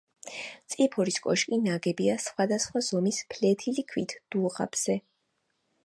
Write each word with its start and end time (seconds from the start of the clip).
წიფორის 0.75 1.19
კოშკი 1.25 1.59
ნაგებია 1.65 2.15
სხვადასხვა 2.25 2.83
ზომის 2.89 3.21
ფლეთილი 3.35 3.87
ქვით, 3.93 4.17
დუღაბზე. 4.37 4.99